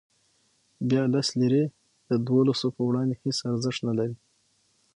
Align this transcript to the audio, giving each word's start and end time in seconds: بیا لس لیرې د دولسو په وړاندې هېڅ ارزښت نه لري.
بیا 0.89 1.03
لس 1.13 1.27
لیرې 1.39 1.63
د 2.09 2.11
دولسو 2.27 2.67
په 2.75 2.81
وړاندې 2.89 3.13
هېڅ 3.21 3.37
ارزښت 3.51 3.81
نه 3.87 3.93
لري. 3.99 4.15